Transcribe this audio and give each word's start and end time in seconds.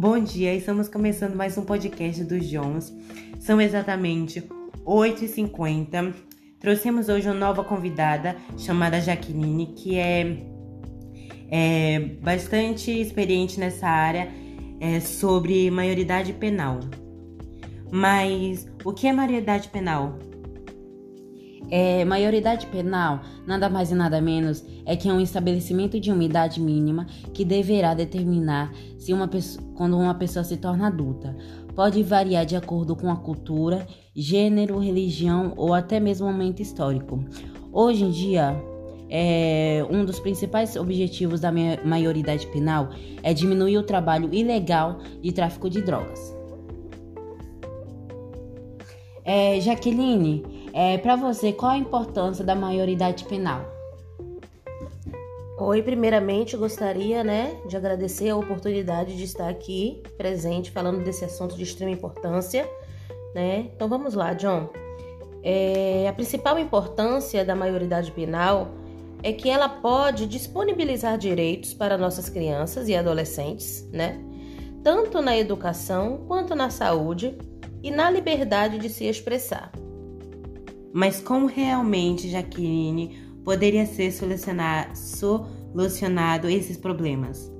Bom 0.00 0.18
dia, 0.18 0.54
estamos 0.54 0.88
começando 0.88 1.34
mais 1.34 1.58
um 1.58 1.62
podcast 1.62 2.24
dos 2.24 2.48
Jones. 2.48 2.90
São 3.38 3.60
exatamente 3.60 4.42
8h50. 4.82 6.14
Trouxemos 6.58 7.10
hoje 7.10 7.28
uma 7.28 7.34
nova 7.34 7.62
convidada 7.62 8.34
chamada 8.56 8.98
Jaqueline, 8.98 9.74
que 9.76 9.98
é, 9.98 10.38
é 11.50 12.00
bastante 12.22 12.90
experiente 12.90 13.60
nessa 13.60 13.88
área 13.88 14.32
é, 14.80 15.00
sobre 15.00 15.70
maioridade 15.70 16.32
penal. 16.32 16.80
Mas 17.92 18.66
o 18.82 18.94
que 18.94 19.06
é 19.06 19.12
maioridade 19.12 19.68
penal? 19.68 20.18
É, 21.68 22.04
maioridade 22.04 22.66
penal 22.66 23.20
nada 23.46 23.68
mais 23.68 23.90
e 23.92 23.94
nada 23.94 24.20
menos 24.20 24.64
é 24.84 24.96
que 24.96 25.08
é 25.08 25.12
um 25.12 25.20
estabelecimento 25.20 26.00
de 26.00 26.10
uma 26.10 26.24
idade 26.24 26.60
mínima 26.60 27.06
que 27.32 27.44
deverá 27.44 27.94
determinar 27.94 28.72
se 28.98 29.12
uma 29.12 29.28
pessoa, 29.28 29.64
quando 29.74 29.96
uma 29.96 30.14
pessoa 30.14 30.44
se 30.44 30.56
torna 30.56 30.88
adulta. 30.88 31.36
Pode 31.74 32.02
variar 32.02 32.44
de 32.44 32.56
acordo 32.56 32.96
com 32.96 33.10
a 33.10 33.16
cultura, 33.16 33.86
gênero, 34.14 34.78
religião 34.78 35.52
ou 35.56 35.72
até 35.72 36.00
mesmo 36.00 36.26
momento 36.26 36.60
histórico. 36.60 37.24
Hoje 37.72 38.04
em 38.04 38.10
dia, 38.10 38.60
é, 39.08 39.84
um 39.90 40.04
dos 40.04 40.20
principais 40.20 40.76
objetivos 40.76 41.40
da 41.40 41.52
maioridade 41.84 42.46
penal 42.48 42.90
é 43.22 43.34
diminuir 43.34 43.76
o 43.78 43.82
trabalho 43.82 44.32
ilegal 44.32 44.98
de 45.20 45.32
tráfico 45.32 45.68
de 45.68 45.82
drogas. 45.82 46.34
É, 49.24 49.60
Jaqueline, 49.60 50.42
é, 50.72 50.98
para 50.98 51.16
você, 51.16 51.52
qual 51.52 51.72
a 51.72 51.76
importância 51.76 52.44
da 52.44 52.54
maioridade 52.54 53.24
penal? 53.24 53.64
Oi, 55.58 55.82
primeiramente 55.82 56.56
gostaria, 56.56 57.22
né, 57.22 57.54
de 57.68 57.76
agradecer 57.76 58.30
a 58.30 58.36
oportunidade 58.36 59.14
de 59.14 59.24
estar 59.24 59.48
aqui 59.48 60.02
presente 60.16 60.70
falando 60.70 61.04
desse 61.04 61.24
assunto 61.24 61.54
de 61.54 61.64
extrema 61.64 61.92
importância, 61.92 62.66
né? 63.34 63.70
Então 63.74 63.86
vamos 63.86 64.14
lá, 64.14 64.32
John. 64.32 64.70
É, 65.42 66.08
a 66.08 66.12
principal 66.14 66.58
importância 66.58 67.44
da 67.44 67.54
maioridade 67.54 68.10
penal 68.12 68.68
é 69.22 69.32
que 69.32 69.50
ela 69.50 69.68
pode 69.68 70.26
disponibilizar 70.26 71.18
direitos 71.18 71.74
para 71.74 71.98
nossas 71.98 72.30
crianças 72.30 72.88
e 72.88 72.94
adolescentes, 72.94 73.86
né? 73.92 74.18
Tanto 74.82 75.20
na 75.20 75.36
educação 75.36 76.24
quanto 76.26 76.54
na 76.54 76.70
saúde 76.70 77.36
e 77.82 77.90
na 77.90 78.10
liberdade 78.10 78.78
de 78.78 78.88
se 78.88 79.04
expressar. 79.04 79.70
Mas 80.92 81.20
como 81.20 81.46
realmente, 81.46 82.28
Jaqueline, 82.28 83.16
poderia 83.44 83.86
ser 83.86 84.12
solucionado 84.12 86.48
esses 86.48 86.76
problemas? 86.76 87.50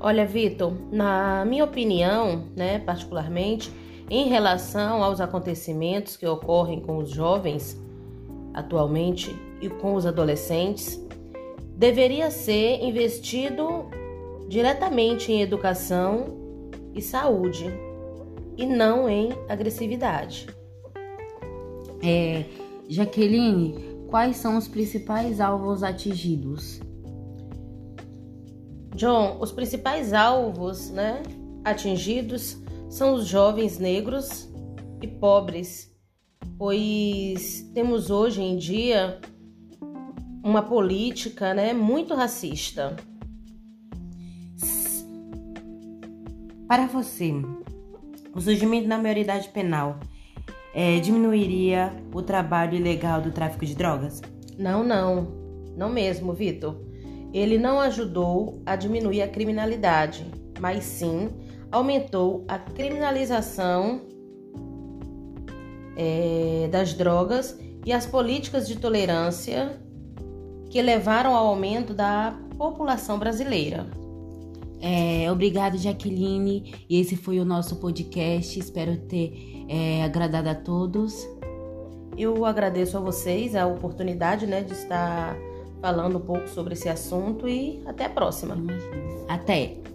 Olha, 0.00 0.26
Vitor, 0.26 0.72
na 0.92 1.44
minha 1.44 1.64
opinião, 1.64 2.44
né, 2.56 2.78
particularmente, 2.78 3.72
em 4.10 4.28
relação 4.28 5.02
aos 5.02 5.20
acontecimentos 5.20 6.16
que 6.16 6.26
ocorrem 6.26 6.80
com 6.80 6.98
os 6.98 7.10
jovens 7.10 7.80
atualmente 8.54 9.34
e 9.60 9.68
com 9.68 9.94
os 9.94 10.06
adolescentes, 10.06 10.98
deveria 11.76 12.30
ser 12.30 12.82
investido 12.82 13.86
diretamente 14.48 15.30
em 15.30 15.42
educação 15.42 16.38
e 16.94 17.02
saúde 17.02 17.66
e 18.56 18.66
não 18.66 19.08
em 19.08 19.30
agressividade. 19.48 20.46
É, 22.02 22.44
Jaqueline, 22.88 23.74
quais 24.08 24.36
são 24.36 24.56
os 24.56 24.68
principais 24.68 25.40
alvos 25.40 25.82
atingidos? 25.82 26.80
John, 28.94 29.38
os 29.40 29.52
principais 29.52 30.12
alvos 30.12 30.90
né, 30.90 31.22
atingidos 31.64 32.60
são 32.88 33.14
os 33.14 33.26
jovens 33.26 33.78
negros 33.78 34.48
e 35.00 35.06
pobres, 35.06 35.94
pois 36.56 37.62
temos 37.74 38.10
hoje 38.10 38.42
em 38.42 38.56
dia 38.56 39.20
uma 40.42 40.62
política 40.62 41.52
né, 41.52 41.72
muito 41.72 42.14
racista. 42.14 42.96
Para 46.66 46.86
você, 46.86 47.32
o 48.34 48.40
surgimento 48.40 48.88
da 48.88 48.98
maioridade 48.98 49.48
penal 49.48 49.98
é, 50.74 50.98
diminuiria 51.00 51.92
o 52.12 52.22
trabalho 52.22 52.74
ilegal 52.74 53.20
do 53.20 53.30
tráfico 53.30 53.64
de 53.64 53.74
drogas? 53.74 54.20
Não, 54.58 54.84
não. 54.84 55.28
Não 55.76 55.88
mesmo, 55.88 56.32
Vitor. 56.32 56.76
Ele 57.32 57.58
não 57.58 57.80
ajudou 57.80 58.62
a 58.64 58.74
diminuir 58.74 59.22
a 59.22 59.28
criminalidade, 59.28 60.26
mas 60.60 60.84
sim 60.84 61.30
aumentou 61.70 62.44
a 62.48 62.58
criminalização 62.58 64.00
é, 65.96 66.68
das 66.70 66.94
drogas 66.94 67.58
e 67.84 67.92
as 67.92 68.06
políticas 68.06 68.66
de 68.66 68.76
tolerância 68.76 69.80
que 70.70 70.80
levaram 70.80 71.34
ao 71.34 71.48
aumento 71.48 71.94
da 71.94 72.36
população 72.56 73.18
brasileira. 73.18 73.86
É, 74.80 75.30
obrigado, 75.30 75.76
Jaqueline. 75.76 76.74
E 76.88 77.00
esse 77.00 77.16
foi 77.16 77.40
o 77.40 77.44
nosso 77.44 77.76
podcast. 77.76 78.58
Espero 78.58 78.96
ter 78.96 79.64
é, 79.68 80.02
agradado 80.02 80.48
a 80.48 80.54
todos. 80.54 81.28
Eu 82.16 82.44
agradeço 82.44 82.96
a 82.96 83.00
vocês 83.00 83.54
a 83.54 83.66
oportunidade 83.66 84.46
né, 84.46 84.62
de 84.62 84.72
estar 84.72 85.36
falando 85.80 86.18
um 86.18 86.20
pouco 86.20 86.48
sobre 86.48 86.74
esse 86.74 86.88
assunto 86.88 87.48
e 87.48 87.80
até 87.86 88.06
a 88.06 88.10
próxima. 88.10 88.56
Até! 89.28 89.87